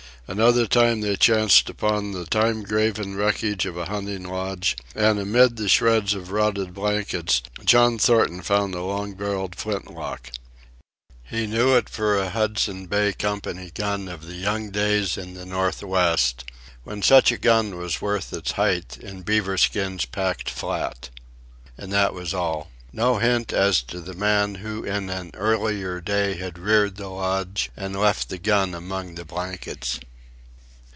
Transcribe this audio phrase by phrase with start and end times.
[0.27, 5.57] Another time they chanced upon the time graven wreckage of a hunting lodge, and amid
[5.57, 10.31] the shreds of rotted blankets John Thornton found a long barrelled flint lock.
[11.21, 15.45] He knew it for a Hudson Bay Company gun of the young days in the
[15.45, 16.45] Northwest,
[16.85, 21.09] when such a gun was worth its height in beaver skins packed flat,
[21.77, 26.57] And that was all—no hint as to the man who in an early day had
[26.57, 29.99] reared the lodge and left the gun among the blankets.